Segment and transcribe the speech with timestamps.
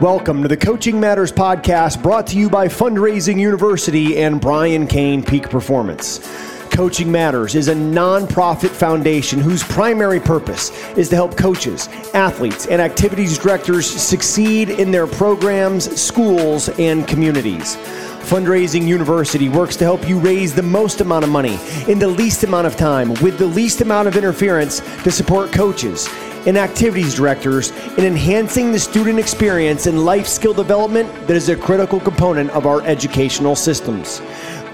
[0.00, 5.22] Welcome to the Coaching Matters podcast brought to you by Fundraising University and Brian Cain
[5.22, 6.18] Peak Performance.
[6.72, 12.82] Coaching Matters is a nonprofit foundation whose primary purpose is to help coaches, athletes, and
[12.82, 17.76] activities directors succeed in their programs, schools, and communities.
[18.24, 21.56] Fundraising University works to help you raise the most amount of money
[21.86, 26.08] in the least amount of time with the least amount of interference to support coaches
[26.46, 31.56] and activities directors in enhancing the student experience and life skill development that is a
[31.56, 34.20] critical component of our educational systems.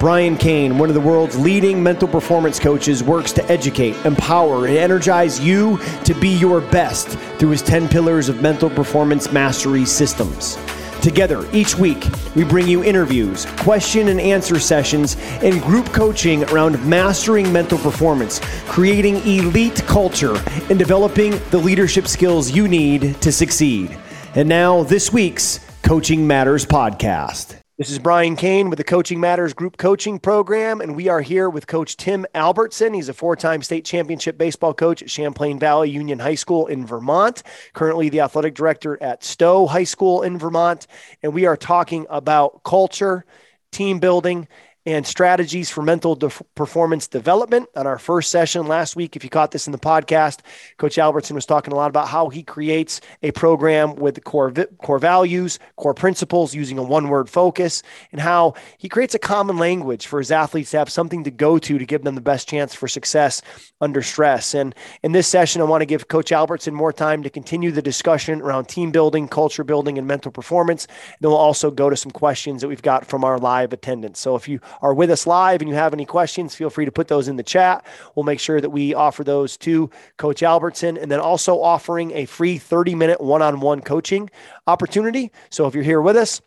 [0.00, 4.78] Brian Cain, one of the world's leading mental performance coaches, works to educate, empower, and
[4.78, 10.56] energize you to be your best through his 10 pillars of mental performance mastery systems.
[11.02, 16.84] Together, each week, we bring you interviews, question and answer sessions, and group coaching around
[16.86, 20.36] mastering mental performance, creating elite culture,
[20.68, 23.96] and developing the leadership skills you need to succeed.
[24.34, 27.59] And now, this week's Coaching Matters podcast.
[27.80, 31.48] This is Brian Cain with the Coaching Matters Group Coaching Program, and we are here
[31.48, 32.92] with Coach Tim Albertson.
[32.92, 36.84] He's a four time state championship baseball coach at Champlain Valley Union High School in
[36.84, 40.88] Vermont, currently the athletic director at Stowe High School in Vermont.
[41.22, 43.24] And we are talking about culture,
[43.72, 44.46] team building,
[44.86, 47.68] and strategies for mental de- performance development.
[47.76, 50.40] On our first session last week, if you caught this in the podcast,
[50.78, 54.66] Coach Albertson was talking a lot about how he creates a program with core vi-
[54.82, 59.58] core values, core principles, using a one word focus, and how he creates a common
[59.58, 62.48] language for his athletes to have something to go to to give them the best
[62.48, 63.42] chance for success
[63.80, 64.54] under stress.
[64.54, 67.82] And in this session, I want to give Coach Albertson more time to continue the
[67.82, 70.86] discussion around team building, culture building, and mental performance.
[71.20, 74.18] Then we'll also go to some questions that we've got from our live attendance.
[74.18, 76.92] So if you are with us live and you have any questions, feel free to
[76.92, 77.84] put those in the chat.
[78.14, 82.26] We'll make sure that we offer those to Coach Albertson and then also offering a
[82.26, 84.30] free 30 minute one on one coaching
[84.66, 85.32] opportunity.
[85.50, 86.40] So if you're here with us,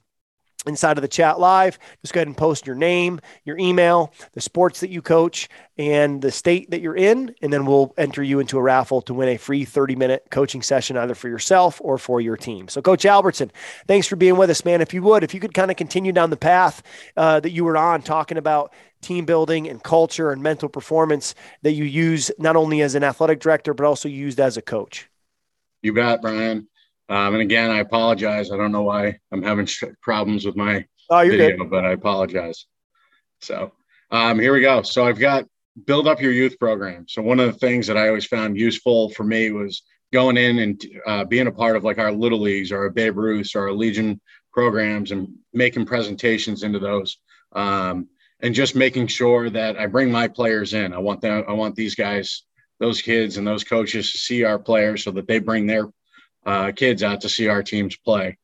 [0.68, 1.78] inside of the chat live.
[2.02, 6.22] Just go ahead and post your name, your email, the sports that you coach, and
[6.22, 7.34] the state that you're in.
[7.42, 10.62] And then we'll enter you into a raffle to win a free 30 minute coaching
[10.62, 12.68] session, either for yourself or for your team.
[12.68, 13.52] So, Coach Albertson,
[13.88, 14.82] thanks for being with us, man.
[14.82, 16.84] If you would, if you could kind of continue down the path
[17.18, 21.74] uh, that you were on, talking about team building and culture and mental performance that
[21.74, 25.10] you use not only as an athletic director, but also used as a coach.
[25.82, 26.68] You bet, Brian.
[27.14, 28.52] Um, and again, I apologize.
[28.52, 29.68] I don't know why I'm having
[30.02, 31.70] problems with my oh, video, good.
[31.70, 32.66] but I apologize.
[33.40, 33.72] So
[34.10, 34.82] um, here we go.
[34.82, 35.46] So I've got
[35.86, 37.06] build up your youth program.
[37.08, 40.58] So one of the things that I always found useful for me was going in
[40.58, 43.68] and uh, being a part of like our little leagues or our Babe Ruths or
[43.68, 44.20] our Legion
[44.52, 47.18] programs and making presentations into those.
[47.52, 48.08] Um,
[48.40, 50.94] and just making sure that I bring my players in.
[50.94, 52.42] I want them, I want these guys,
[52.80, 55.90] those kids and those coaches to see our players so that they bring their
[56.46, 58.38] uh, kids out to see our teams play.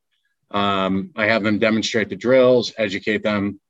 [0.50, 3.60] Um, I have them demonstrate the drills, educate them.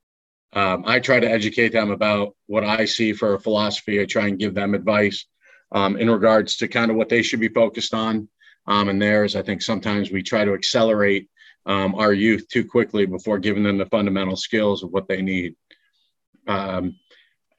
[0.52, 4.00] Um, I try to educate them about what I see for a philosophy.
[4.00, 5.26] I try and give them advice
[5.72, 8.28] um, in regards to kind of what they should be focused on.
[8.66, 11.28] Um, and theirs, I think sometimes we try to accelerate
[11.66, 15.54] um, our youth too quickly before giving them the fundamental skills of what they need.
[16.46, 16.96] Um,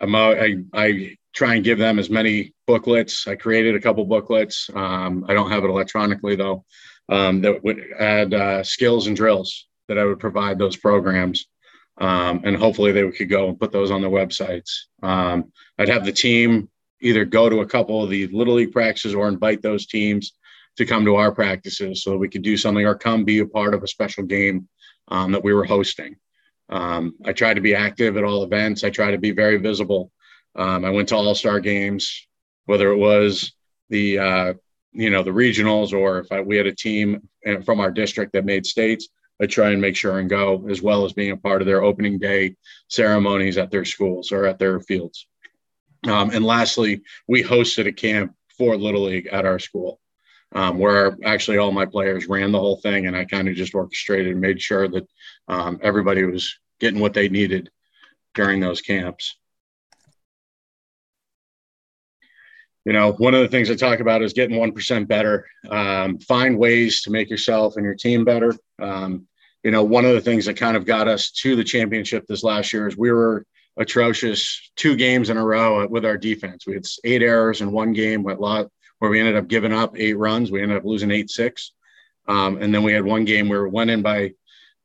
[0.01, 3.27] I, I try and give them as many booklets.
[3.27, 4.69] I created a couple booklets.
[4.73, 6.65] Um, I don't have it electronically though.
[7.09, 11.47] Um, that would add uh, skills and drills that I would provide those programs,
[11.97, 14.71] um, and hopefully they could go and put those on their websites.
[15.03, 16.69] Um, I'd have the team
[17.01, 20.33] either go to a couple of the little league practices or invite those teams
[20.77, 23.45] to come to our practices so that we could do something or come be a
[23.45, 24.69] part of a special game
[25.09, 26.15] um, that we were hosting.
[26.69, 28.83] Um, I try to be active at all events.
[28.83, 30.11] I try to be very visible.
[30.55, 32.27] Um, I went to all star games,
[32.65, 33.53] whether it was
[33.89, 34.53] the uh,
[34.91, 38.33] you know the regionals or if I, we had a team uh, from our district
[38.33, 39.07] that made states.
[39.41, 41.83] I try and make sure and go as well as being a part of their
[41.83, 42.55] opening day
[42.89, 45.27] ceremonies at their schools or at their fields.
[46.07, 49.99] Um, and lastly, we hosted a camp for Little League at our school.
[50.53, 53.73] Um, where actually all my players ran the whole thing, and I kind of just
[53.73, 55.07] orchestrated and made sure that
[55.47, 57.69] um, everybody was getting what they needed
[58.33, 59.37] during those camps.
[62.85, 65.45] You know, one of the things I talk about is getting 1% better.
[65.69, 68.55] Um, find ways to make yourself and your team better.
[68.81, 69.27] Um,
[69.63, 72.43] you know, one of the things that kind of got us to the championship this
[72.43, 73.45] last year is we were
[73.77, 76.65] atrocious two games in a row with our defense.
[76.65, 78.67] We had eight errors in one game where
[78.99, 80.51] we ended up giving up eight runs.
[80.51, 81.71] We ended up losing 8 6.
[82.27, 84.33] Um, and then we had one game where we went in by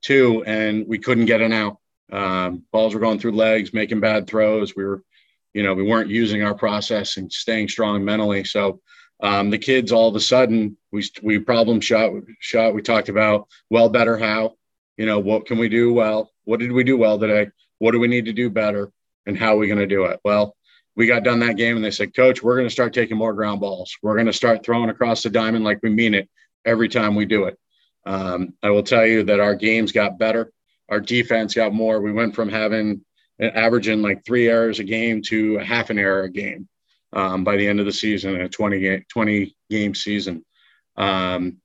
[0.02, 1.78] two and we couldn't get an out.
[2.12, 4.76] Um, balls were going through legs, making bad throws.
[4.76, 5.02] We were
[5.56, 8.44] you know, we weren't using our process and staying strong mentally.
[8.44, 8.62] So
[9.31, 12.11] Um, the kids all of a sudden we we problem shot
[12.50, 12.75] shot.
[12.75, 13.38] We talked about
[13.75, 14.43] well, better, how.
[14.99, 16.20] You know what can we do well?
[16.44, 17.44] What did we do well today?
[17.79, 18.85] What do we need to do better?
[19.26, 20.20] And how are we going to do it?
[20.29, 20.55] Well,
[20.97, 23.35] we got done that game and they said, Coach, we're going to start taking more
[23.35, 23.97] ground balls.
[24.03, 26.29] We're going to start throwing across the diamond like we mean it
[26.64, 27.56] every time we do it.
[28.05, 30.53] Um, I will tell you that our games got better.
[30.88, 32.00] Our defense got more.
[32.00, 33.05] We went from having
[33.41, 36.69] averaging like three errors a game to a half an error a game
[37.12, 40.44] um, by the end of the season in a 20 game, 20 game season.
[40.97, 41.59] Um,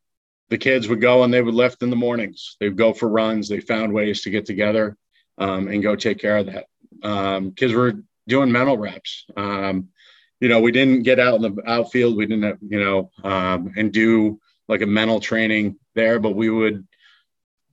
[0.50, 2.58] the kids would go and they would lift in the mornings.
[2.60, 3.48] They'd go for runs.
[3.48, 4.98] They found ways to get together
[5.38, 6.66] um, and go take care of that.
[7.04, 9.26] Um, kids were doing mental reps.
[9.38, 9.90] Um,
[10.42, 12.18] you know, we didn't get out in the outfield.
[12.18, 16.86] We didn't, you know, um, and do like a mental training there, but we would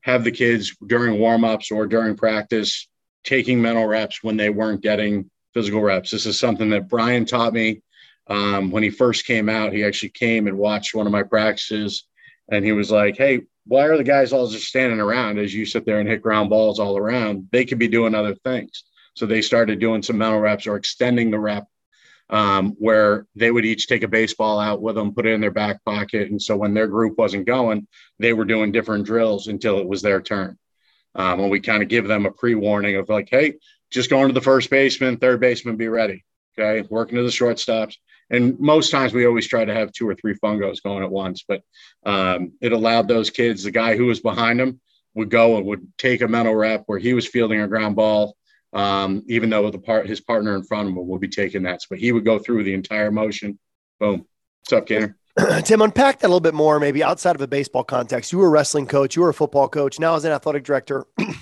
[0.03, 2.89] have the kids during warm-ups or during practice
[3.29, 6.11] taking mental reps when they weren't getting physical reps.
[6.11, 7.83] This is something that Brian taught me
[8.27, 9.75] um, when he first came out.
[9.75, 12.07] He actually came and watched one of my practices,
[12.51, 15.67] and he was like, "Hey, why are the guys all just standing around as you
[15.67, 17.49] sit there and hit ground balls all around?
[17.53, 18.85] They could be doing other things."
[19.15, 21.67] So they started doing some mental reps or extending the rep
[22.31, 25.51] um, where they would each take a baseball out with them, put it in their
[25.51, 26.31] back pocket.
[26.31, 27.87] And so when their group wasn't going,
[28.19, 30.59] they were doing different drills until it was their turn.
[31.19, 33.55] Um, and we kind of give them a pre warning of like, hey,
[33.91, 36.25] just going to the first baseman, third baseman, be ready.
[36.59, 36.87] Okay.
[36.89, 37.97] Working to the shortstops.
[38.31, 41.45] And most times we always try to have two or three fungos going at once,
[41.47, 41.63] but
[42.05, 44.81] um, it allowed those kids, the guy who was behind them
[45.15, 48.37] would go and would take a mental rep where he was fielding a ground ball
[48.73, 51.81] um, even though the part his partner in front of him will be taking that.
[51.89, 53.59] But he would go through the entire motion.
[53.99, 54.27] Boom.
[54.61, 55.18] What's up, Kenner?
[55.65, 58.33] Tim, unpack that a little bit more, maybe outside of a baseball context.
[58.33, 59.99] You were a wrestling coach, you were a football coach.
[59.99, 61.33] Now, as an athletic director, yeah.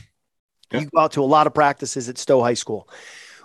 [0.72, 2.88] you go out to a lot of practices at Stowe High School.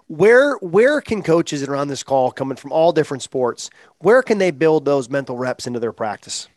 [0.07, 3.69] Where where can coaches that are on this call, coming from all different sports,
[3.99, 6.49] where can they build those mental reps into their practice?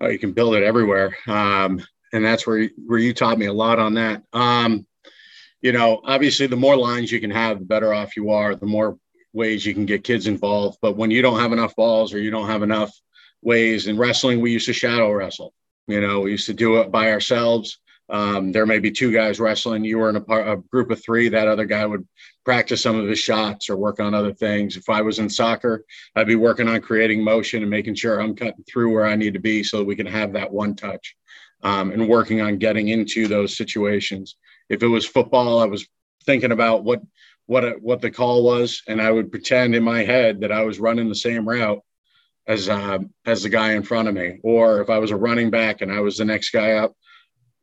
[0.00, 3.52] Oh, you can build it everywhere, um, and that's where where you taught me a
[3.52, 4.22] lot on that.
[4.32, 4.86] Um,
[5.60, 8.54] you know, obviously, the more lines you can have, the better off you are.
[8.54, 8.96] The more
[9.32, 10.78] ways you can get kids involved.
[10.82, 12.92] But when you don't have enough balls or you don't have enough
[13.42, 15.52] ways in wrestling, we used to shadow wrestle.
[15.86, 17.78] You know, we used to do it by ourselves.
[18.08, 19.84] Um, there may be two guys wrestling.
[19.84, 21.28] You were in a, a group of three.
[21.28, 22.06] That other guy would
[22.44, 24.76] practice some of his shots or work on other things.
[24.76, 25.84] If I was in soccer,
[26.14, 29.34] I'd be working on creating motion and making sure I'm cutting through where I need
[29.34, 31.16] to be so that we can have that one touch
[31.62, 34.36] um, and working on getting into those situations.
[34.68, 35.86] If it was football, I was
[36.26, 37.00] thinking about what
[37.46, 40.80] what what the call was, and I would pretend in my head that I was
[40.80, 41.80] running the same route
[42.46, 44.38] as uh, as the guy in front of me.
[44.42, 46.92] Or if I was a running back and I was the next guy up,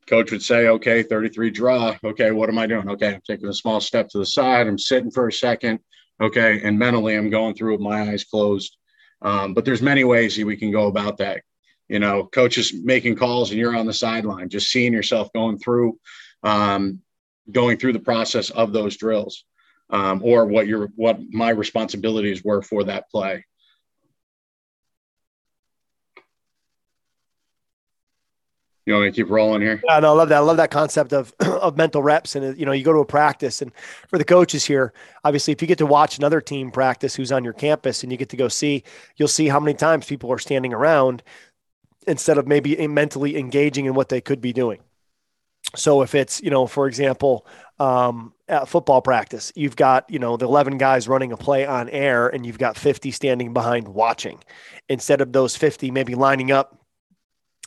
[0.07, 1.95] coach would say, "Okay, 33 draw.
[2.03, 2.89] Okay, what am I doing?
[2.89, 4.67] Okay, I'm taking a small step to the side.
[4.67, 5.79] I'm sitting for a second.
[6.21, 8.75] Okay, and mentally I'm going through with my eyes closed.
[9.21, 11.43] Um, but there's many ways we can go about that.
[11.87, 15.97] You know, coaches making calls and you're on the sideline, just seeing yourself going through
[16.43, 16.99] um,
[17.51, 19.43] going through the process of those drills
[19.89, 23.43] um, or what your what my responsibilities were for that play
[28.89, 29.79] you want me to keep rolling here?
[29.87, 30.37] Yeah, no, I love that.
[30.37, 32.35] I love that concept of of mental reps.
[32.35, 33.71] And you know, you go to a practice, and
[34.07, 34.93] for the coaches here,
[35.23, 38.17] obviously, if you get to watch another team practice who's on your campus, and you
[38.17, 38.83] get to go see,
[39.15, 41.21] you'll see how many times people are standing around
[42.07, 44.79] instead of maybe mentally engaging in what they could be doing.
[45.75, 47.45] So if it's, you know, for example,
[47.79, 51.89] um, at football practice, you've got, you know, the 11 guys running a play on
[51.89, 54.39] air and you've got 50 standing behind watching.
[54.89, 56.78] Instead of those 50 maybe lining up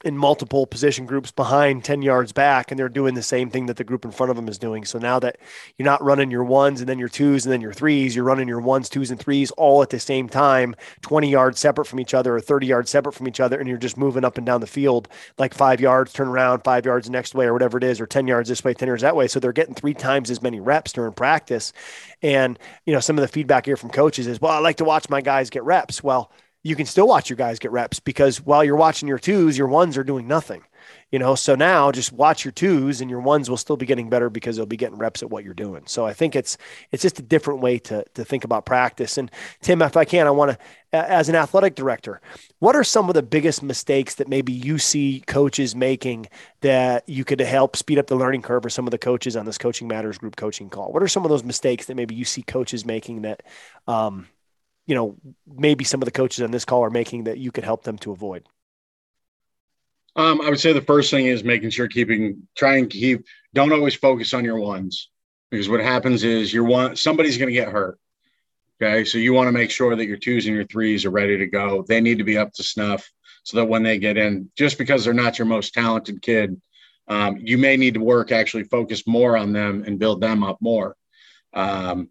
[0.05, 3.77] in multiple position groups behind 10 yards back and they're doing the same thing that
[3.77, 4.85] the group in front of them is doing.
[4.85, 5.37] So now that
[5.77, 8.49] you're not running your ones and then your twos and then your threes, you're running
[8.49, 12.15] your ones, twos, and threes all at the same time, 20 yards separate from each
[12.15, 13.59] other or 30 yards separate from each other.
[13.59, 16.85] And you're just moving up and down the field like five yards, turn around, five
[16.85, 19.17] yards next way or whatever it is, or 10 yards this way, 10 yards that
[19.17, 19.29] way.
[19.29, 21.73] So they're getting three times as many reps during practice.
[22.23, 24.85] And, you know, some of the feedback here from coaches is, well, I like to
[24.85, 26.03] watch my guys get reps.
[26.03, 26.33] Well,
[26.63, 29.67] you can still watch your guys get reps because while you're watching your twos, your
[29.67, 30.63] ones are doing nothing.
[31.11, 34.09] You know, so now just watch your twos and your ones will still be getting
[34.09, 35.83] better because they'll be getting reps at what you're doing.
[35.87, 36.57] So I think it's
[36.91, 39.19] it's just a different way to to think about practice.
[39.19, 40.59] And Tim, if I can, I want to
[40.93, 42.21] as an athletic director,
[42.59, 46.27] what are some of the biggest mistakes that maybe you see coaches making
[46.63, 49.47] that you could help speed up the learning curve for some of the coaches on
[49.47, 50.93] this coaching matters group coaching call?
[50.93, 53.43] What are some of those mistakes that maybe you see coaches making that
[53.87, 54.29] um,
[54.87, 57.65] you know, maybe some of the coaches on this call are making that you could
[57.65, 58.47] help them to avoid?
[60.15, 63.25] Um, I would say the first thing is making sure keeping, try and keep,
[63.55, 65.09] don't always focus on your ones
[65.51, 67.99] because what happens is your one, somebody's going to get hurt.
[68.83, 69.05] Okay.
[69.05, 71.47] So you want to make sure that your twos and your threes are ready to
[71.47, 71.85] go.
[71.87, 73.09] They need to be up to snuff
[73.45, 76.61] so that when they get in, just because they're not your most talented kid,
[77.09, 80.59] um, you may need to work actually focus more on them and build them up
[80.61, 80.97] more.
[81.55, 82.09] Um,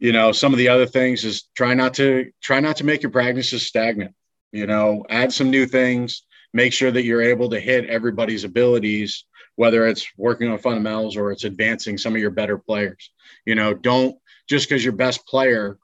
[0.00, 3.02] you know, some of the other things is try not to try not to make
[3.02, 4.14] your practices stagnant.
[4.50, 6.24] You know, add some new things.
[6.52, 11.30] Make sure that you're able to hit everybody's abilities, whether it's working on fundamentals or
[11.30, 13.10] it's advancing some of your better players.
[13.44, 14.16] You know, don't
[14.48, 15.78] just because your best player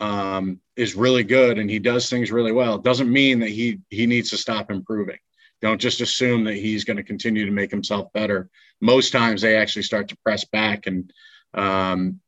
[0.00, 4.06] um, is really good and he does things really well doesn't mean that he he
[4.06, 5.18] needs to stop improving
[5.60, 8.48] don't just assume that he's going to continue to make himself better
[8.80, 11.12] most times they actually start to press back and
[11.54, 12.20] um,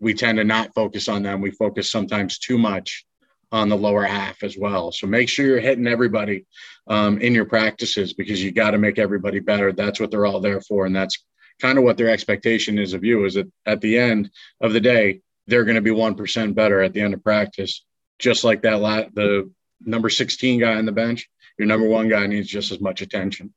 [0.00, 3.04] we tend to not focus on them we focus sometimes too much
[3.52, 6.44] on the lower half as well so make sure you're hitting everybody
[6.88, 10.40] um, in your practices because you got to make everybody better that's what they're all
[10.40, 11.24] there for and that's
[11.60, 14.80] kind of what their expectation is of you is that at the end of the
[14.80, 17.84] day they're going to be 1% better at the end of practice.
[18.18, 19.50] Just like that, la- the
[19.80, 23.54] number 16 guy on the bench, your number one guy needs just as much attention.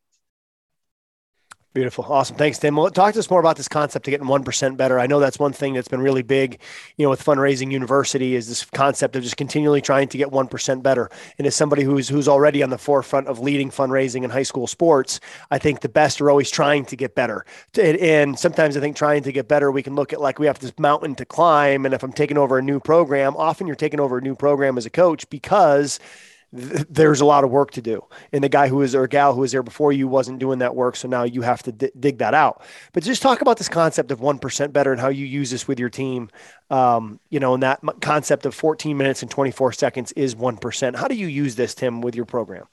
[1.72, 2.04] Beautiful.
[2.06, 2.36] Awesome.
[2.36, 2.76] Thanks, Tim.
[2.76, 5.00] Well, talk to us more about this concept of getting 1% better.
[5.00, 6.60] I know that's one thing that's been really big,
[6.98, 10.82] you know, with fundraising university is this concept of just continually trying to get 1%
[10.82, 11.12] better.
[11.38, 14.66] And as somebody who's, who's already on the forefront of leading fundraising in high school
[14.66, 15.20] sports,
[15.52, 17.46] I think the best are always trying to get better.
[17.78, 20.58] And sometimes I think trying to get better, we can look at like we have
[20.58, 21.86] this mountain to climb.
[21.86, 24.80] And if I'm taking over a new program, often you're taking over a new program
[24.80, 26.00] as a coach because
[26.52, 28.04] there's a lot of work to do.
[28.34, 30.76] And the guy who was or gal who was there before you wasn't doing that
[30.76, 30.96] work.
[30.96, 32.64] So now you have to d- dig that out.
[32.94, 35.80] But just talk about this concept of 1% better and how you use this with
[35.80, 36.30] your team.
[36.72, 40.96] Um, you know, and that concept of 14 minutes and 24 seconds is 1%.
[40.96, 42.66] How do you use this, Tim, with your program?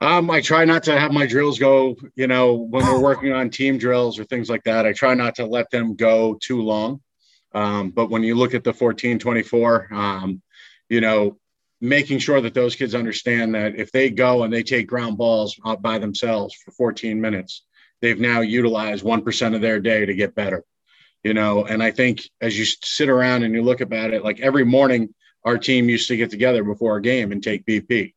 [0.00, 3.48] Um, I try not to have my drills go, you know, when we're working on
[3.48, 7.00] team drills or things like that, I try not to let them go too long.
[7.54, 10.42] Um, but when you look at the 14, 24, um,
[10.88, 11.38] you know,
[11.84, 15.58] making sure that those kids understand that if they go and they take ground balls
[15.80, 17.62] by themselves for 14 minutes,
[18.00, 20.64] they've now utilized 1% of their day to get better.
[21.22, 24.40] You know, and I think as you sit around and you look about it, like
[24.40, 25.14] every morning,
[25.44, 28.14] our team used to get together before a game and take BP.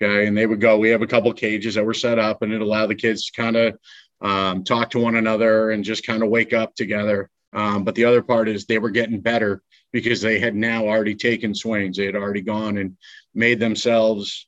[0.00, 0.26] Okay.
[0.26, 2.60] And they would go, we have a couple cages that were set up and it
[2.60, 3.78] allowed the kids to kind of
[4.20, 7.30] um, talk to one another and just kind of wake up together.
[7.52, 11.14] Um, but the other part is they were getting better because they had now already
[11.14, 11.96] taken swings.
[11.96, 12.96] They had already gone and
[13.34, 14.46] made themselves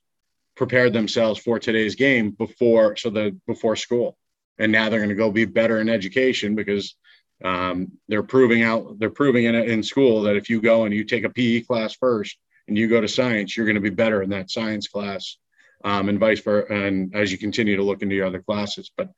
[0.57, 4.17] prepared themselves for today's game before so the before school.
[4.59, 6.95] And now they're going to go be better in education because
[7.45, 11.05] um, they're proving out they're proving in in school that if you go and you
[11.05, 12.37] take a PE class first
[12.69, 15.37] and you go to science, you're going to be better in that science class.
[15.85, 19.11] Um, and vice versa, and as you continue to look into your other classes, but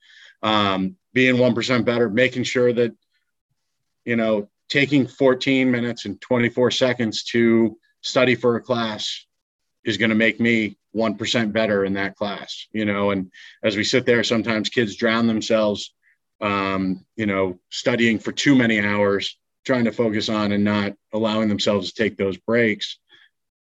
[0.43, 2.93] um, being one percent better, making sure that
[4.07, 9.27] you know taking 14 minutes and 24 seconds to study for a class
[9.85, 13.11] is going to make me 1% better in that class you know?
[13.11, 13.31] And
[13.63, 15.93] as we sit there sometimes kids drown themselves
[16.41, 21.49] um, you know studying for too many hours trying to focus on and not allowing
[21.49, 22.99] themselves to take those breaks.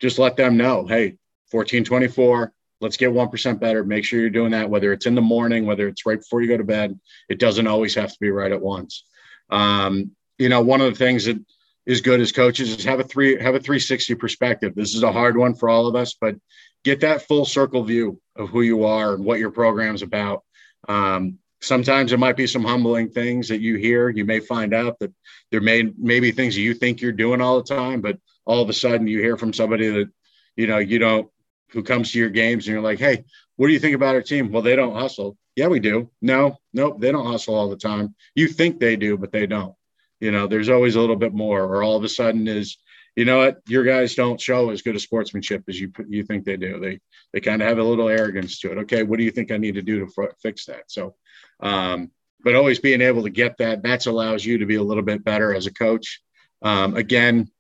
[0.00, 1.16] Just let them know hey
[1.50, 3.85] 1424 let's get 1% better.
[3.85, 6.49] Make sure you're doing that whether it's in the morning whether it's right before you
[6.49, 6.99] go to bed.
[7.28, 9.04] It doesn't always have to be right at once.
[9.50, 11.38] Um, you know, one of the things that
[11.85, 14.75] is good as coaches is have a three have a 360 perspective.
[14.75, 16.37] This is a hard one for all of us, but
[16.82, 20.42] get that full circle view of who you are and what your program's about.
[20.88, 24.09] Um, sometimes there might be some humbling things that you hear.
[24.09, 25.12] You may find out that
[25.50, 28.73] there may maybe things you think you're doing all the time, but all of a
[28.73, 30.11] sudden you hear from somebody that
[30.56, 31.30] you know you don't
[31.68, 33.25] who comes to your games and you're like, hey,
[33.56, 34.50] what do you think about our team?
[34.50, 35.37] Well, they don't hustle.
[35.54, 36.11] Yeah, we do.
[36.23, 38.14] No, nope, they don't hustle all the time.
[38.35, 39.75] You think they do, but they don't
[40.21, 42.79] you know there's always a little bit more or all of a sudden is
[43.17, 46.45] you know what your guys don't show as good a sportsmanship as you you think
[46.45, 46.79] they do.
[46.79, 47.00] They
[47.33, 48.79] they kind of have a little arrogance to it.
[48.79, 50.85] Okay what do you think i need to do to f- fix that?
[50.91, 51.17] So
[51.61, 52.11] um,
[52.43, 55.25] but always being able to get that that allows you to be a little bit
[55.25, 56.21] better as a coach.
[56.62, 57.50] Um, again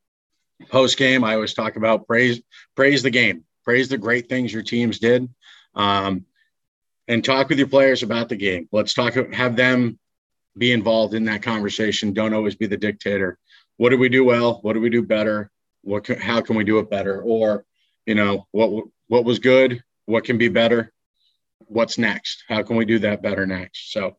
[0.68, 2.42] post game i always talk about praise
[2.76, 3.44] praise the game.
[3.64, 5.28] Praise the great things your teams did.
[5.74, 6.24] Um,
[7.08, 8.68] and talk with your players about the game.
[8.72, 9.98] Let's talk have them
[10.56, 12.12] be involved in that conversation.
[12.12, 13.38] Don't always be the dictator.
[13.76, 14.58] What do we do well?
[14.62, 15.50] What do we do better?
[15.82, 17.22] What can, how can we do it better?
[17.22, 17.64] Or,
[18.06, 19.82] you know, what what was good?
[20.06, 20.92] What can be better?
[21.60, 22.44] What's next?
[22.48, 23.92] How can we do that better next?
[23.92, 24.16] So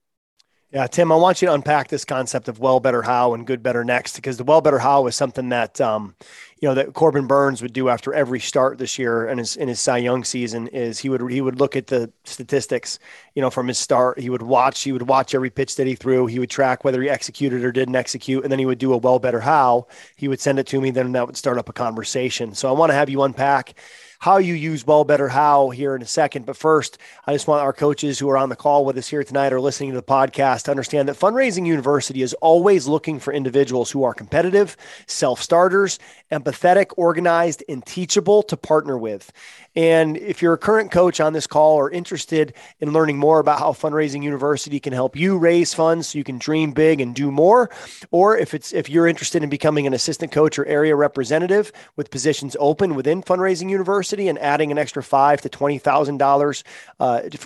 [0.74, 3.62] Yeah, Tim, I want you to unpack this concept of well, better, how, and good,
[3.62, 6.16] better, next, because the well, better, how is something that um,
[6.62, 9.68] you know that Corbin Burnes would do after every start this year and his in
[9.68, 13.00] his Cy Young season is he would he would look at the statistics,
[13.36, 14.18] you know, from his start.
[14.18, 16.26] He would watch he would watch every pitch that he threw.
[16.26, 18.98] He would track whether he executed or didn't execute, and then he would do a
[18.98, 19.88] well, better, how.
[20.16, 22.56] He would send it to me, then that would start up a conversation.
[22.56, 23.74] So I want to have you unpack
[24.22, 26.46] how you use well, better, how here in a second.
[26.46, 29.24] But first, I just want our coaches who are on the call with us here
[29.24, 33.34] tonight or listening to the podcast to understand that Fundraising University is always looking for
[33.34, 35.98] individuals who are competitive, self starters,
[36.32, 39.34] empathetic, organized, and teachable to partner with.
[39.76, 43.60] And if you're a current coach on this call or interested in learning more about
[43.60, 47.32] how Fundraising University can help you raise funds so you can dream big and do
[47.32, 47.70] more,
[48.12, 52.12] or if it's if you're interested in becoming an assistant coach or area representative with
[52.12, 56.64] positions open within Fundraising University and adding an extra five to twenty thousand uh, dollars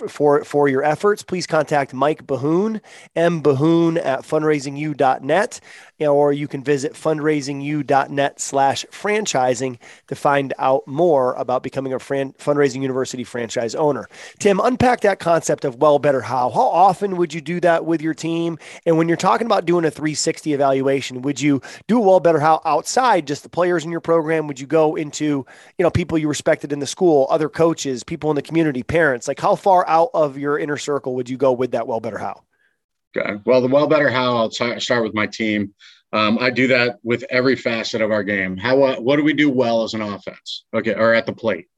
[0.08, 2.80] for for your efforts, please contact Mike Bahoon,
[3.14, 5.60] m Bahoon at fundraisingu.net
[6.00, 9.78] or you can visit fundraisingu.net slash franchising
[10.08, 14.08] to find out more about becoming a fran- fundraising university franchise owner.
[14.38, 16.50] Tim, unpack that concept of well, better, how.
[16.50, 18.58] How often would you do that with your team?
[18.86, 22.60] And when you're talking about doing a 360 evaluation, would you do well, better, how
[22.64, 24.46] outside just the players in your program?
[24.46, 25.46] Would you go into,
[25.78, 29.28] you know, people you respected in the school, other coaches, people in the community, parents?
[29.28, 32.18] Like how far out of your inner circle would you go with that well, better,
[32.18, 32.42] how?
[33.16, 33.40] Okay.
[33.46, 35.72] Well, the well, better, how I'll t- start with my team.
[36.12, 38.56] Um, I do that with every facet of our game.
[38.56, 40.64] How uh, what do we do well as an offense?
[40.72, 41.68] Okay, or at the plate.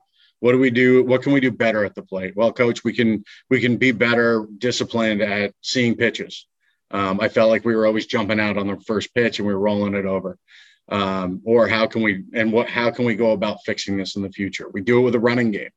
[0.40, 1.02] What do we do?
[1.04, 2.34] What can we do better at the plate?
[2.36, 6.46] Well, coach, we can we can be better disciplined at seeing pitches.
[6.90, 9.54] Um, I felt like we were always jumping out on the first pitch and we
[9.54, 10.38] were rolling it over.
[10.90, 14.22] Um, or how can we and what how can we go about fixing this in
[14.22, 14.68] the future?
[14.72, 15.70] We do it with a running game.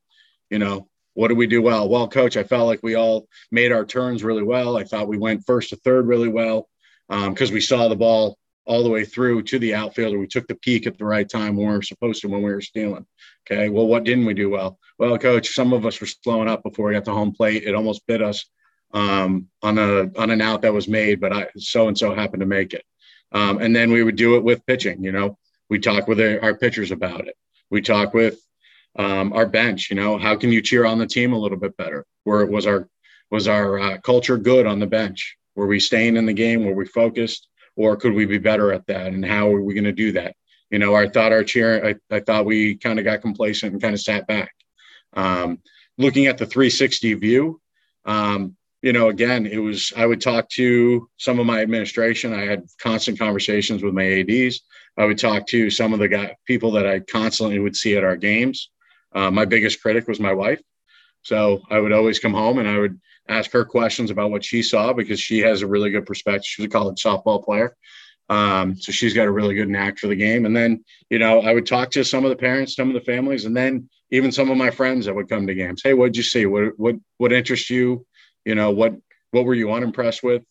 [0.49, 1.89] You know, what do we do well?
[1.89, 4.77] Well, coach, I felt like we all made our turns really well.
[4.77, 6.69] I thought we went first to third really well
[7.09, 10.19] because um, we saw the ball all the way through to the outfielder.
[10.19, 12.53] We took the peak at the right time when we were supposed to when we
[12.53, 13.05] were stealing.
[13.45, 13.69] Okay.
[13.69, 14.77] Well, what didn't we do well?
[14.99, 17.63] Well, coach, some of us were slowing up before we got to home plate.
[17.63, 18.45] It almost bit us
[18.93, 22.41] um, on a on an out that was made, but I so and so happened
[22.41, 22.83] to make it.
[23.31, 25.03] Um, and then we would do it with pitching.
[25.03, 25.37] You know,
[25.69, 27.35] we talk with our pitchers about it.
[27.69, 28.39] We talk with
[28.97, 29.89] um, our bench.
[29.89, 32.05] You know, how can you cheer on the team a little bit better?
[32.25, 32.87] Where was our
[33.29, 35.37] was our uh, culture good on the bench?
[35.55, 36.65] Were we staying in the game?
[36.65, 37.47] Were we focused?
[37.75, 39.07] Or could we be better at that?
[39.07, 40.35] And how are we going to do that?
[40.69, 43.81] You know, I thought our chair, I, I thought we kind of got complacent and
[43.81, 44.53] kind of sat back.
[45.13, 45.59] Um,
[45.97, 47.61] looking at the 360 view,
[48.05, 52.33] um, you know, again, it was, I would talk to some of my administration.
[52.33, 54.61] I had constant conversations with my ADs.
[54.97, 58.03] I would talk to some of the guy, people that I constantly would see at
[58.03, 58.69] our games.
[59.13, 60.61] Uh, my biggest critic was my wife.
[61.21, 64.63] So I would always come home and I would ask her questions about what she
[64.63, 66.45] saw because she has a really good perspective.
[66.45, 67.75] She's a college softball player.
[68.29, 70.45] Um, so she's got a really good knack for the game.
[70.45, 73.01] And then, you know, I would talk to some of the parents, some of the
[73.01, 75.81] families, and then even some of my friends that would come to games.
[75.83, 76.45] Hey, what'd you see?
[76.45, 78.05] What what what interests you?
[78.45, 78.95] You know, what
[79.31, 80.43] what were you unimpressed with?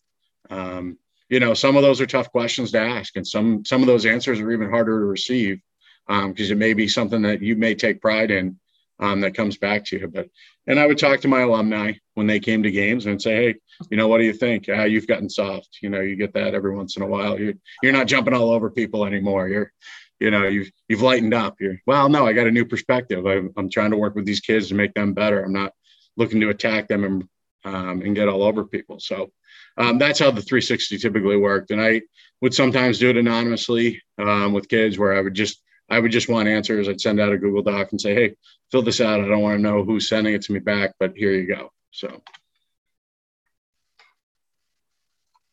[0.49, 0.97] Um,
[1.29, 4.05] you know, some of those are tough questions to ask, and some some of those
[4.05, 5.59] answers are even harder to receive
[6.07, 8.59] because um, it may be something that you may take pride in
[9.01, 10.07] um, that comes back to you.
[10.07, 10.29] But
[10.67, 13.55] and I would talk to my alumni when they came to games and say, hey,
[13.89, 14.69] you know, what do you think?
[14.69, 15.79] Ah, you've gotten soft.
[15.81, 17.39] You know, you get that every once in a while.
[17.39, 19.47] You're you're not jumping all over people anymore.
[19.49, 19.73] You're,
[20.19, 21.59] you know, you've you've lightened up.
[21.59, 23.25] You're well, no, I got a new perspective.
[23.25, 25.43] I'm, I'm trying to work with these kids to make them better.
[25.43, 25.73] I'm not
[26.15, 27.27] looking to attack them and
[27.63, 28.99] um, and get all over people.
[28.99, 29.31] So
[29.77, 31.71] um, that's how the 360 typically worked.
[31.71, 32.01] And I
[32.41, 35.61] would sometimes do it anonymously um, with kids where I would just
[35.91, 36.87] I would just want answers.
[36.87, 38.35] I'd send out a Google Doc and say, hey,
[38.71, 39.19] fill this out.
[39.19, 41.73] I don't want to know who's sending it to me back, but here you go.
[41.91, 42.21] So.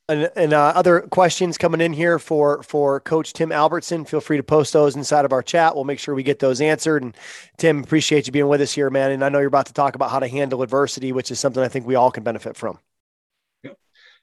[0.08, 4.06] And, and uh, other questions coming in here for for Coach Tim Albertson.
[4.06, 5.74] Feel free to post those inside of our chat.
[5.74, 7.02] We'll make sure we get those answered.
[7.02, 7.14] And
[7.58, 9.10] Tim, appreciate you being with us here, man.
[9.10, 11.62] And I know you're about to talk about how to handle adversity, which is something
[11.62, 12.78] I think we all can benefit from.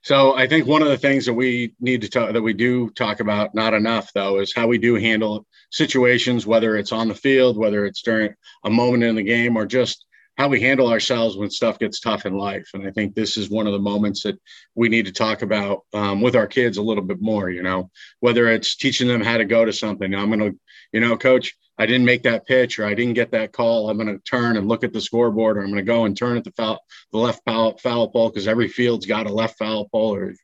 [0.06, 2.92] So I think one of the things that we need to talk that we do
[2.92, 7.16] talk about not enough though is how we do handle situations, whether it's on the
[7.16, 10.06] field, whether it's during a moment in the game, or just
[10.38, 12.70] how we handle ourselves when stuff gets tough in life.
[12.74, 14.40] And I think this is one of the moments that
[14.76, 17.50] we need to talk about um, with our kids a little bit more.
[17.50, 20.14] You know, whether it's teaching them how to go to something.
[20.14, 20.60] I'm going to,
[20.92, 23.90] you know, coach, I didn't make that pitch or I didn't get that call.
[23.90, 26.18] I'm going to turn and look at the scoreboard or I'm going to go and
[26.18, 26.80] turn at the foul,
[27.12, 30.36] the left foul, foul pole because every field's got a left foul pole or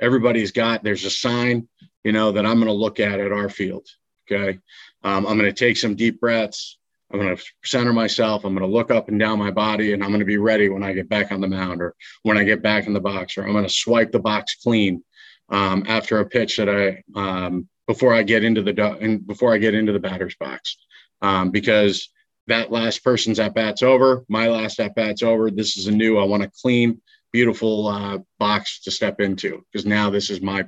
[0.00, 1.68] everybody's got, there's a sign,
[2.04, 3.86] you know, that I'm going to look at at our field.
[4.30, 4.58] Okay.
[5.02, 6.78] Um, I'm going to take some deep breaths.
[7.12, 8.44] I'm going to center myself.
[8.44, 10.68] I'm going to look up and down my body, and I'm going to be ready
[10.68, 13.38] when I get back on the mound or when I get back in the box,
[13.38, 15.04] or I'm going to swipe the box clean
[15.48, 19.58] um, after a pitch that I um, before I get into the and before I
[19.58, 20.76] get into the batter's box,
[21.22, 22.08] um, because
[22.48, 24.24] that last person's at bat's over.
[24.28, 25.50] My last at bat's over.
[25.50, 26.18] This is a new.
[26.18, 27.00] I want a clean,
[27.32, 30.64] beautiful uh, box to step into because now this is my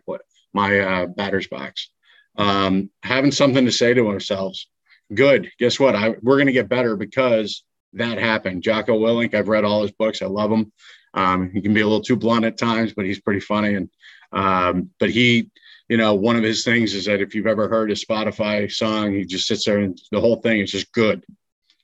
[0.55, 1.91] my uh, batter's box.
[2.37, 4.69] Um, having something to say to ourselves
[5.13, 5.51] good.
[5.59, 5.95] Guess what?
[5.95, 7.63] I, we're going to get better because
[7.95, 8.63] that happened.
[8.63, 10.23] Jocko Willink, I've read all his books.
[10.23, 10.73] I love him.
[11.15, 13.75] Um, he can be a little too blunt at times, but he's pretty funny.
[13.75, 13.91] And
[14.33, 15.51] um, but he,
[15.89, 19.13] you know, one of his things is that if you've ever heard a Spotify song,
[19.13, 21.25] he just sits there and the whole thing is just good.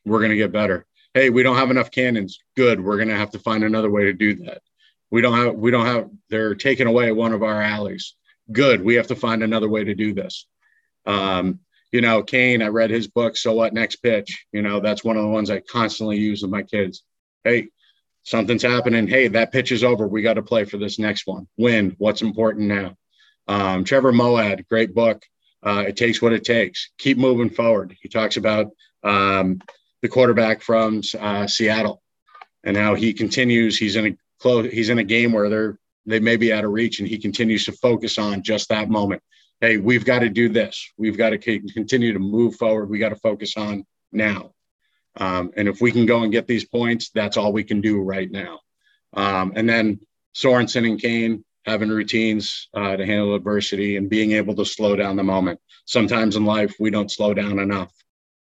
[0.04, 0.86] We're going to get better.
[1.14, 2.40] Hey, we don't have enough cannons.
[2.56, 2.80] Good.
[2.80, 4.62] We're going to have to find another way to do that.
[5.10, 5.54] We don't have.
[5.54, 6.10] We don't have.
[6.28, 8.14] They're taking away one of our alleys.
[8.50, 8.84] Good.
[8.84, 10.46] We have to find another way to do this.
[11.06, 11.60] Um,
[11.94, 14.46] you know, Cain, I read his book, So What Next Pitch.
[14.50, 17.04] You know, that's one of the ones I constantly use with my kids.
[17.44, 17.68] Hey,
[18.24, 19.06] something's happening.
[19.06, 20.08] Hey, that pitch is over.
[20.08, 21.46] We got to play for this next one.
[21.56, 21.94] Win.
[21.98, 22.96] What's important now?
[23.46, 25.22] Um, Trevor Moawad, great book.
[25.62, 26.90] Uh, it takes what it takes.
[26.98, 27.96] Keep moving forward.
[28.02, 28.72] He talks about
[29.04, 29.60] um,
[30.02, 32.02] the quarterback from uh, Seattle
[32.64, 33.78] and how he continues.
[33.78, 34.68] He's in a close.
[34.72, 37.66] He's in a game where they're they may be out of reach, and he continues
[37.66, 39.22] to focus on just that moment
[39.60, 40.92] hey, we've got to do this.
[40.96, 42.90] We've got to continue to move forward.
[42.90, 44.52] We got to focus on now.
[45.16, 48.00] Um, and if we can go and get these points, that's all we can do
[48.00, 48.60] right now.
[49.12, 50.00] Um, and then
[50.34, 55.16] Sorensen and Cain having routines uh, to handle adversity and being able to slow down
[55.16, 55.60] the moment.
[55.86, 57.92] Sometimes in life, we don't slow down enough.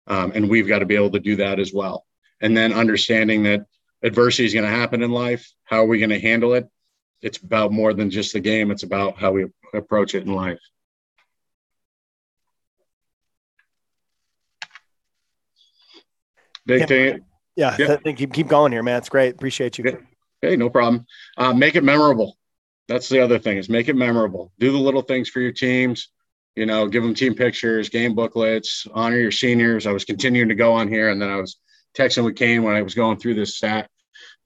[0.06, 2.06] Um, and we've got to be able to do that as well.
[2.40, 3.66] And then understanding that
[4.02, 5.52] adversity is going to happen in life.
[5.64, 6.68] How are we going to handle it?
[7.20, 10.58] It's about more than just the game, it's about how we approach it in life.
[16.66, 17.24] Big thing.
[17.56, 17.96] Yeah, yeah.
[17.96, 18.98] Keep keep going here, man.
[18.98, 19.34] It's great.
[19.34, 19.98] Appreciate you.
[20.40, 21.06] Hey, no problem.
[21.36, 22.36] Uh, make it memorable.
[22.88, 24.52] That's the other thing is make it memorable.
[24.58, 26.08] Do the little things for your teams.
[26.56, 29.86] You know, give them team pictures, game booklets, honor your seniors.
[29.86, 31.56] I was continuing to go on here, and then I was
[31.96, 33.88] texting with Cain when I was going through this stat.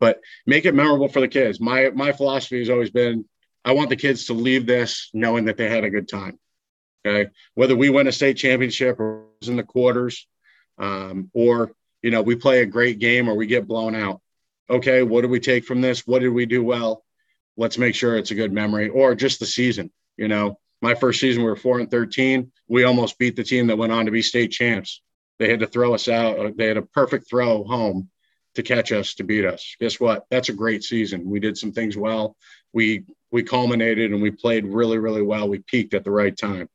[0.00, 1.60] But make it memorable for the kids.
[1.60, 3.24] My my philosophy has always been
[3.64, 6.38] I want the kids to leave this knowing that they had a good time.
[7.06, 10.26] Okay, whether we win a state championship or was in the quarters,
[10.78, 11.72] um, or
[12.04, 14.20] you know, we play a great game or we get blown out.
[14.68, 16.06] Okay, what do we take from this?
[16.06, 17.02] What did we do well?
[17.56, 19.90] Let's make sure it's a good memory or just the season.
[20.18, 22.52] You know, my first season, we were four and 13.
[22.68, 25.00] We almost beat the team that went on to be state champs.
[25.38, 26.58] They had to throw us out.
[26.58, 28.10] They had a perfect throw home
[28.56, 29.74] to catch us to beat us.
[29.80, 30.26] Guess what?
[30.30, 31.30] That's a great season.
[31.30, 32.36] We did some things well.
[32.74, 35.48] We we culminated and we played really really well.
[35.48, 36.68] We peaked at the right time.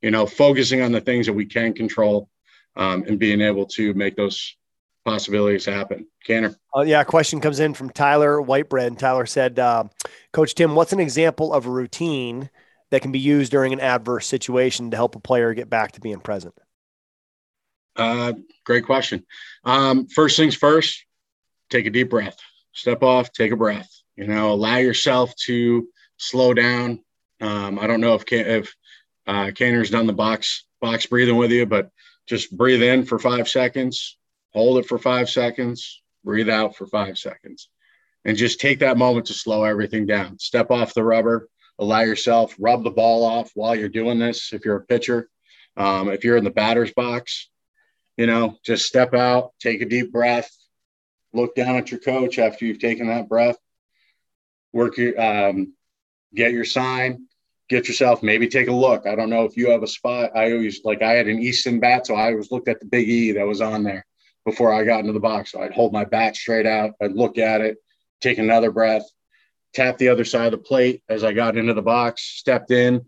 [0.00, 2.28] You know, focusing on the things that we can control
[2.76, 4.56] um, and being able to make those
[5.06, 6.06] possibilities happen.
[6.26, 6.54] Canner.
[6.74, 7.04] Oh, yeah.
[7.04, 8.88] question comes in from Tyler Whitebread.
[8.88, 9.84] And Tyler said, uh,
[10.32, 12.50] Coach Tim, what's an example of a routine
[12.90, 16.00] that can be used during an adverse situation to help a player get back to
[16.00, 16.54] being present?
[17.94, 19.24] Uh, great question.
[19.64, 21.06] Um, first things first,
[21.70, 22.36] take a deep breath,
[22.72, 25.88] step off, take a breath, you know, allow yourself to
[26.18, 27.02] slow down.
[27.40, 28.74] Um, I don't know if, if
[29.26, 31.90] uh, Canner's done the box, box breathing with you, but
[32.26, 34.18] just breathe in for five seconds,
[34.56, 37.68] hold it for five seconds, breathe out for five seconds,
[38.24, 40.38] and just take that moment to slow everything down.
[40.38, 44.54] Step off the rubber, allow yourself, rub the ball off while you're doing this.
[44.54, 45.28] If you're a pitcher,
[45.76, 47.50] um, if you're in the batter's box,
[48.16, 50.50] you know, just step out, take a deep breath,
[51.34, 53.58] look down at your coach after you've taken that breath,
[54.72, 55.74] work your, um,
[56.34, 57.26] get your sign,
[57.68, 59.06] get yourself, maybe take a look.
[59.06, 60.30] I don't know if you have a spot.
[60.34, 63.06] I always like I had an Easton bat, so I always looked at the big
[63.06, 64.06] E that was on there
[64.46, 65.52] before I got into the box.
[65.52, 67.76] So I'd hold my bat straight out, I'd look at it,
[68.22, 69.02] take another breath,
[69.74, 73.04] tap the other side of the plate as I got into the box, stepped in,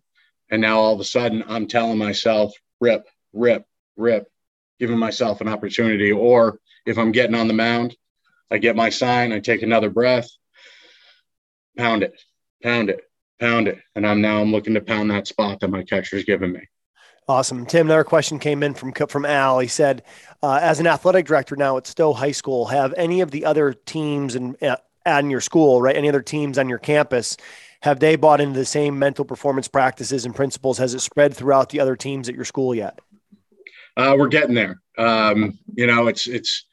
[0.50, 3.64] and now all of a sudden I'm telling myself, rip, rip,
[3.96, 4.30] rip,
[4.80, 6.10] giving myself an opportunity.
[6.12, 7.96] Or if I'm getting on the mound,
[8.50, 10.28] I get my sign, I take another breath,
[11.76, 12.20] pound it,
[12.62, 13.00] pound it,
[13.38, 13.78] pound it.
[13.94, 16.68] And I'm now I'm looking to pound that spot that my catcher's given me.
[17.28, 17.88] Awesome, Tim.
[17.88, 19.58] Another question came in from from Al.
[19.58, 20.02] He said,
[20.42, 23.74] uh, "As an athletic director now at Stowe High School, have any of the other
[23.74, 25.94] teams and uh, in your school, right?
[25.94, 27.36] Any other teams on your campus,
[27.82, 30.78] have they bought into the same mental performance practices and principles?
[30.78, 32.98] Has it spread throughout the other teams at your school yet?"
[33.98, 34.80] Uh, we're getting there.
[34.96, 36.64] Um, you know, it's it's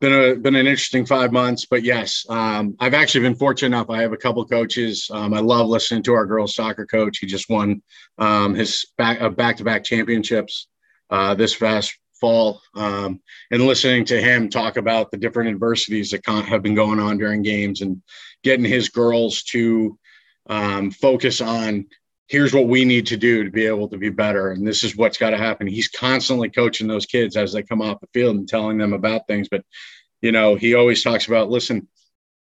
[0.00, 3.90] been a been an interesting five months, but yes, um, I've actually been fortunate enough.
[3.90, 5.08] I have a couple coaches.
[5.12, 7.18] Um, I love listening to our girls soccer coach.
[7.18, 7.82] He just won
[8.18, 10.68] um, his back uh, back to back championships
[11.10, 16.26] uh, this past fall um, and listening to him talk about the different adversities that
[16.26, 18.02] have been going on during games and
[18.42, 19.98] getting his girls to
[20.48, 21.86] um, focus on
[22.28, 24.50] here's what we need to do to be able to be better.
[24.50, 25.66] And this is what's got to happen.
[25.66, 29.26] He's constantly coaching those kids as they come off the field and telling them about
[29.26, 29.48] things.
[29.48, 29.64] But
[30.20, 31.88] you know he always talks about listen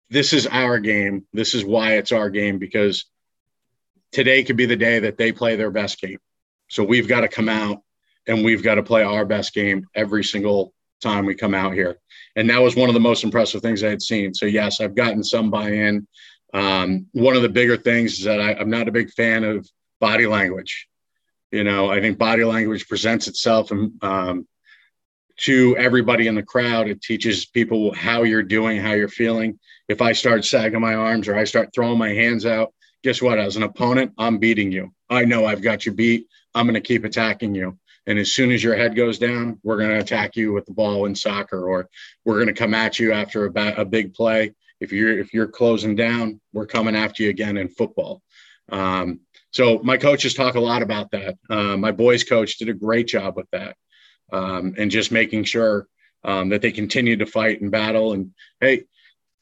[0.10, 1.26] this is our game.
[1.32, 3.06] This is why it's our game because
[4.12, 6.20] today could be the day that they play their best game.
[6.70, 7.82] So we've got to come out
[8.28, 11.98] and we've got to play our best game every single time we come out here.
[12.36, 14.34] And that was one of the most impressive things i had seen.
[14.34, 16.06] So yes i've gotten some buy-in
[16.54, 19.68] um, one of the bigger things is that I, I'm not a big fan of
[20.00, 20.88] body language.
[21.52, 24.48] You know, I think body language presents itself and, um,
[25.38, 26.88] to everybody in the crowd.
[26.88, 29.60] It teaches people how you're doing, how you're feeling.
[29.88, 33.40] If I start sagging my arms or I start throwing my hands out, guess what?
[33.40, 34.94] As an opponent, I'm beating you.
[35.10, 36.28] I know I've got you beat.
[36.54, 37.78] I'm going to keep attacking you.
[38.08, 40.74] And as soon as your head goes down, we're going to attack you with the
[40.74, 41.88] ball in soccer, or
[42.26, 45.34] we're going to come at you after a, ba- a big play if you're if
[45.34, 48.22] you're closing down, we're coming after you again in football.
[48.70, 51.38] Um, so my coaches talk a lot about that.
[51.50, 53.76] Uh, my boys coach did a great job with that,
[54.34, 55.88] um, and just making sure
[56.24, 58.14] um, that they continue to fight and battle.
[58.14, 58.84] And hey,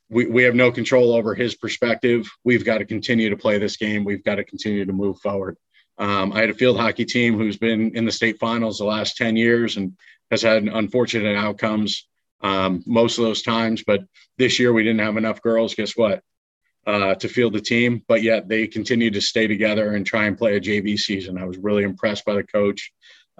[0.09, 2.29] we, we have no control over his perspective.
[2.43, 4.03] We've got to continue to play this game.
[4.03, 5.57] We've got to continue to move forward.
[5.97, 9.17] Um, I had a field hockey team who's been in the state finals the last
[9.17, 9.97] 10 years and
[10.31, 12.07] has had unfortunate outcomes
[12.41, 13.83] um, most of those times.
[13.85, 14.01] But
[14.37, 15.75] this year we didn't have enough girls.
[15.75, 16.23] Guess what?
[16.87, 20.37] Uh, to field the team, but yet they continue to stay together and try and
[20.37, 21.37] play a JV season.
[21.37, 22.91] I was really impressed by the coach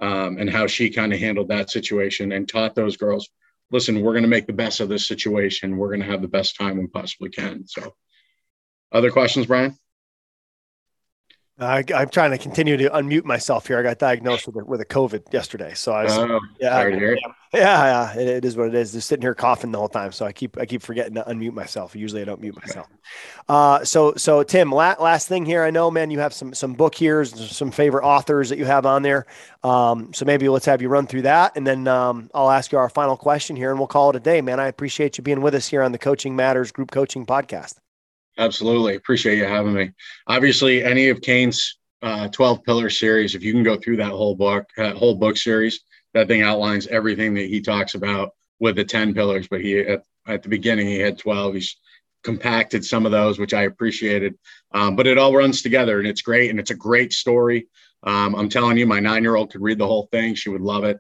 [0.01, 3.29] um, and how she kind of handled that situation and taught those girls,
[3.71, 5.77] listen, we're going to make the best of this situation.
[5.77, 7.67] We're going to have the best time we possibly can.
[7.67, 7.93] So,
[8.91, 9.77] other questions, Brian?
[11.59, 13.77] I, am trying to continue to unmute myself here.
[13.77, 18.13] I got diagnosed with a, with a COVID yesterday, so I was, oh, yeah, yeah,
[18.13, 18.91] yeah, it, it is what it is.
[18.91, 21.53] Just sitting here coughing the whole time, so I keep I keep forgetting to unmute
[21.53, 21.95] myself.
[21.95, 22.87] Usually, I don't mute myself.
[23.47, 25.63] Uh, so so Tim, last, last thing here.
[25.63, 28.85] I know, man, you have some some book here, some favorite authors that you have
[28.85, 29.25] on there.
[29.63, 32.77] Um, so maybe let's have you run through that, and then um, I'll ask you
[32.77, 34.59] our final question here, and we'll call it a day, man.
[34.59, 37.75] I appreciate you being with us here on the Coaching Matters Group Coaching Podcast.
[38.37, 38.95] Absolutely.
[38.95, 39.91] Appreciate you having me.
[40.27, 44.35] Obviously, any of Cain's uh, 12 pillar series, if you can go through that whole
[44.35, 45.81] book, that whole book series,
[46.13, 49.47] that thing outlines everything that he talks about with the 10 pillars.
[49.47, 51.53] But he, at, at the beginning, he had 12.
[51.53, 51.77] He's
[52.23, 54.37] compacted some of those, which I appreciated.
[54.73, 56.49] Um, but it all runs together and it's great.
[56.49, 57.67] And it's a great story.
[58.03, 60.35] Um, I'm telling you, my nine year old could read the whole thing.
[60.35, 60.99] She would love it.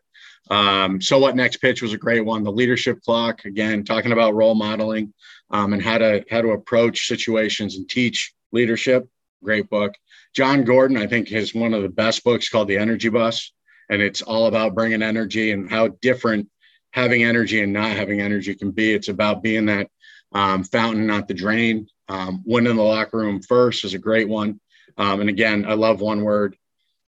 [0.49, 2.43] Um, so what next pitch was a great one.
[2.43, 5.13] The leadership clock, again, talking about role modeling
[5.51, 9.07] um, and how to how to approach situations and teach leadership.
[9.43, 9.93] Great book.
[10.33, 13.51] Jon Gordon, I think, has one of the best books called The Energy Bus,
[13.89, 16.49] and it's all about bringing energy and how different
[16.91, 18.93] having energy and not having energy can be.
[18.93, 19.89] It's about being that
[20.31, 21.87] um, fountain, not the drain.
[22.07, 24.59] Um, winning the locker room first is a great one.
[24.97, 26.55] Um, and again, I love one word.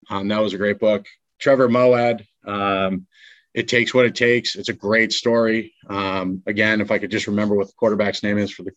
[0.10, 1.06] Um, that was a great book.
[1.40, 2.26] Trevor Moawad.
[2.46, 3.06] um,
[3.54, 4.56] it takes what it takes.
[4.56, 5.74] It's a great story.
[5.90, 8.72] Um, again, if I could just remember what the quarterback's name is for the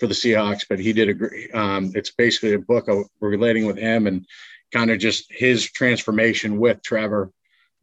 [0.00, 1.50] for the Seahawks, but he did a great.
[1.52, 2.88] It's basically a book
[3.20, 4.26] relating with him and
[4.72, 7.30] kind of just his transformation with Trevor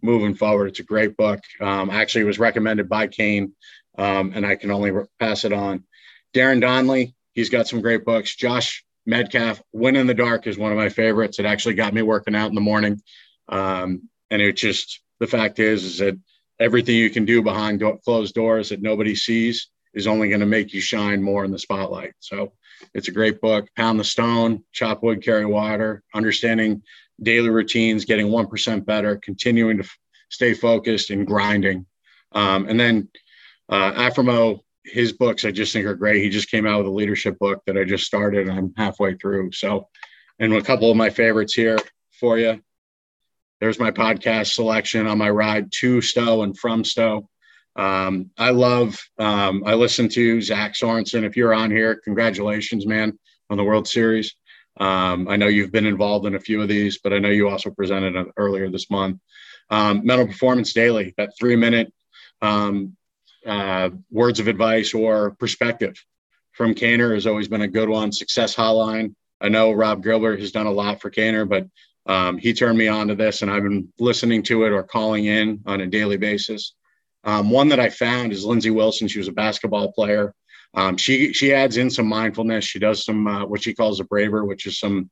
[0.01, 0.67] moving forward.
[0.67, 1.39] It's a great book.
[1.59, 3.53] Um, actually, was recommended by Cain,
[3.97, 5.83] um, and I can only pass it on.
[6.33, 8.35] Darrin Donnelly, he's got some great books.
[8.35, 11.39] Josh Medcalf, Win in the Dark is one of my favorites.
[11.39, 13.01] It actually got me working out in the morning,
[13.49, 16.17] um, and it just the fact is is that
[16.59, 20.45] everything you can do behind do- closed doors that nobody sees is only going to
[20.45, 22.13] make you shine more in the spotlight.
[22.19, 22.53] So
[22.93, 23.67] it's a great book.
[23.75, 26.83] Pound the Stone, Chop Wood, Carry Water, understanding
[27.23, 29.97] daily routines, getting 1% better, continuing to f-
[30.29, 31.85] stay focused and grinding.
[32.31, 33.09] Um, and then
[33.69, 34.09] uh,
[34.83, 36.23] his books I just think are great.
[36.23, 39.15] He just came out with a leadership book that I just started and I'm halfway
[39.15, 39.51] through.
[39.51, 39.87] So,
[40.39, 41.77] and a couple of my favorites here
[42.19, 42.61] for you.
[43.59, 47.29] There's my podcast selection on my ride to Stowe and from Stowe.
[47.75, 51.23] Um, I love, um, I listen to Zach Sorensen.
[51.23, 53.17] If you're on here, congratulations, man,
[53.49, 54.35] on the World Series.
[54.79, 57.49] Um, I know you've been involved in a few of these, but I know you
[57.49, 59.19] also presented earlier this month.
[59.69, 61.93] Um, Mental Performance Daily, that three minute
[62.41, 62.95] um,
[63.45, 65.95] uh, words of advice or perspective
[66.53, 68.11] from Kaner has always been a good one.
[68.11, 69.15] Success Hotline.
[69.39, 71.67] I know Rob Gilbert has done a lot for Kaner, but
[72.05, 75.25] um, he turned me on to this, and I've been listening to it or calling
[75.25, 76.73] in on a daily basis.
[77.23, 79.07] Um, one that I found is Lindsey Wilson.
[79.07, 80.33] She was a basketball player.
[80.73, 82.65] Um, she she adds in some mindfulness.
[82.65, 85.09] She does some uh, what she calls a braver, which is some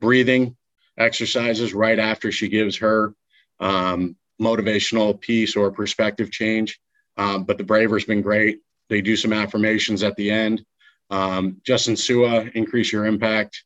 [0.00, 0.56] breathing
[0.98, 3.14] exercises right after she gives her
[3.60, 6.78] um, motivational piece or perspective change.
[7.16, 8.60] Um, but the Braver's been great.
[8.88, 10.64] They do some affirmations at the end.
[11.10, 13.64] Um, Justin Sua, increase your impact.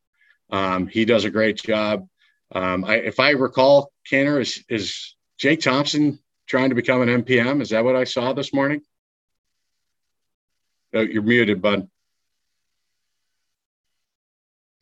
[0.51, 2.07] Um, he does a great job.
[2.55, 7.63] Um, I, if I recall, Canner is is Jake Thompson trying to become an MPM.
[7.63, 8.83] Is that what I saw this morning?
[10.95, 11.89] Oh, you're muted, bud.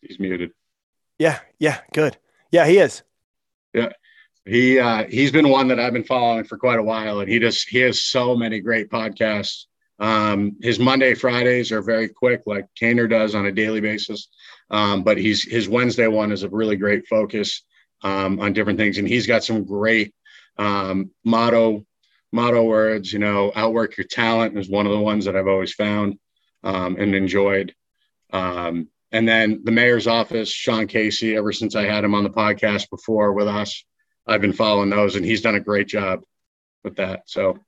[0.02, 0.50] He's muted.
[1.18, 2.16] Yeah, yeah, good.
[2.50, 3.02] Yeah, he is.
[3.72, 3.92] Yeah.
[4.46, 7.38] He uh, he's been one that I've been following for quite a while, and he
[7.38, 9.66] just he has so many great podcasts.
[9.98, 14.28] Um, his Monday Fridays are very quick, like Kaner does on a daily basis.
[14.70, 17.62] Um, but he's his Wednesday one is a really great focus
[18.02, 20.14] um, on different things, and he's got some great
[20.56, 21.84] um, motto
[22.32, 23.12] motto words.
[23.12, 26.18] You know, outwork your talent is one of the ones that I've always found
[26.62, 27.74] um, and enjoyed.
[28.32, 32.30] Um, and then the mayor's office, Sean Casey, ever since I had him on the
[32.30, 33.84] podcast before with us,
[34.26, 36.20] I've been following those and he's done a great job
[36.84, 37.22] with that.
[37.26, 37.58] So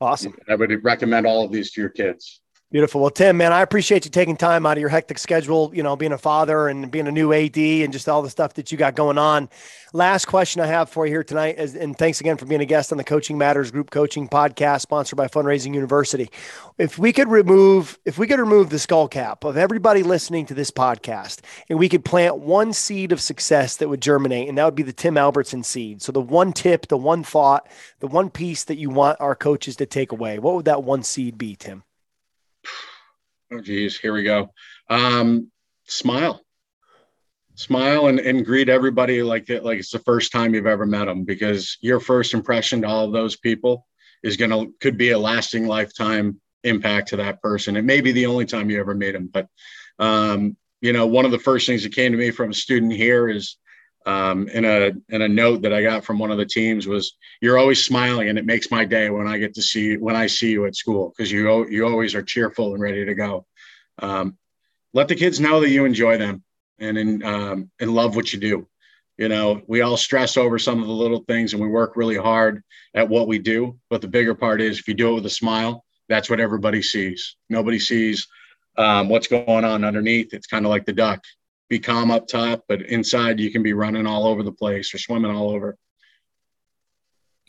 [0.00, 0.36] awesome.
[0.48, 2.41] I would recommend all of these to your kids.
[2.72, 3.02] Beautiful.
[3.02, 5.94] Well, Tim, man, I appreciate you taking time out of your hectic schedule, you know,
[5.94, 8.78] being a father and being a new AD and just all the stuff that you
[8.78, 9.50] got going on.
[9.92, 12.64] Last question I have for you here tonight is, and thanks again for being a
[12.64, 16.30] guest on the Coaching Matters Group Coaching Podcast, sponsored by Fundraising University.
[16.78, 20.54] If we could remove, if we could remove the skull cap of everybody listening to
[20.54, 24.64] this podcast, and we could plant one seed of success that would germinate, and that
[24.64, 26.00] would be the Tim Albertson seed.
[26.00, 27.68] So the one tip, the one thought,
[28.00, 31.02] the one piece that you want our coaches to take away, what would that one
[31.02, 31.82] seed be, Tim?
[33.52, 34.50] Oh, geez, here we go.
[34.88, 35.50] Um,
[35.84, 36.40] smile,
[37.54, 41.04] smile, and, and greet everybody like it, like it's the first time you've ever met
[41.04, 43.86] them, because your first impression to all of those people
[44.22, 47.76] is gonna could be a lasting lifetime impact to that person.
[47.76, 49.48] It may be the only time you ever meet them, but
[49.98, 52.92] um, you know, one of the first things that came to me from a student
[52.92, 53.58] here is
[54.06, 57.16] um, in a in a note that I got from one of the teams was
[57.40, 60.26] you're always smiling and it makes my day when I get to see when I
[60.26, 63.46] see you at school because you you always are cheerful and ready to go.
[63.98, 64.36] Um,
[64.94, 66.42] let the kids know that you enjoy them
[66.78, 68.68] and in, um, and love what you do.
[69.18, 72.16] You know, we all stress over some of the little things and we work really
[72.16, 72.62] hard
[72.94, 73.78] at what we do.
[73.88, 76.82] But the bigger part is if you do it with a smile, that's what everybody
[76.82, 77.36] sees.
[77.48, 78.26] Nobody sees
[78.76, 80.34] um, what's going on underneath.
[80.34, 81.22] It's kind of like the duck
[81.68, 84.98] be calm up top, but inside you can be running all over the place or
[84.98, 85.76] swimming all over.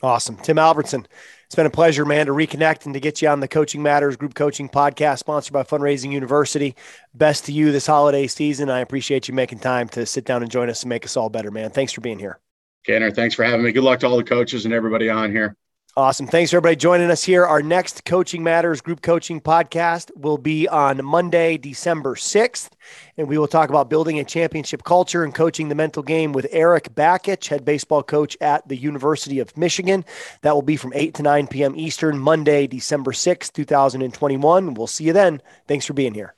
[0.01, 0.35] Awesome.
[0.35, 1.07] Tim Albertson,
[1.45, 4.17] it's been a pleasure, man, to reconnect and to get you on the Coaching Matters
[4.17, 6.75] Group Coaching Podcast, sponsored by Fundraising University.
[7.13, 8.69] Best to you this holiday season.
[8.69, 11.29] I appreciate you making time to sit down and join us and make us all
[11.29, 11.69] better, man.
[11.69, 12.39] Thanks for being here.
[12.85, 13.71] Tanner, thanks for having me.
[13.71, 15.55] Good luck to all the coaches and everybody on here.
[15.95, 16.25] Awesome.
[16.25, 17.45] Thanks for everybody joining us here.
[17.45, 22.71] Our next Coaching Matters group coaching podcast will be on Monday, December 6th.
[23.15, 26.47] And we will talk about building a championship culture and coaching the mental game with
[26.49, 30.03] Eric Bakich, head baseball coach at the University of Michigan.
[30.41, 31.75] That will be from 8 to 9 p.m.
[31.75, 34.73] Eastern, Monday, December 6th, 2021.
[34.73, 35.43] We'll see you then.
[35.67, 36.33] Thanks for being here.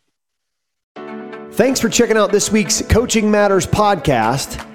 [1.52, 4.70] Thanks for checking out this week's Coaching Matters podcast.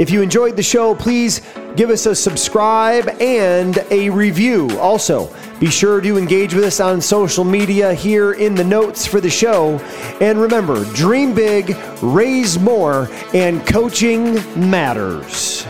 [0.00, 1.42] If you enjoyed the show, please
[1.76, 4.70] give us a subscribe and a review.
[4.80, 9.20] Also, be sure to engage with us on social media here in the notes for
[9.20, 9.76] the show.
[10.22, 14.36] And remember, dream big, raise more, and coaching
[14.70, 15.66] matters.